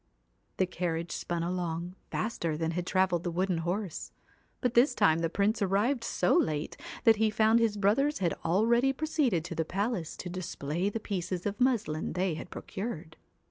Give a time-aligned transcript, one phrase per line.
[0.57, 4.11] The carriage spun along, faster than had travelled the wooden horse;
[4.59, 8.93] but this time the Prince arrived so late that he found his brothers had already
[8.93, 13.15] proceeded to the palace to display the pieces of muslin they had procured.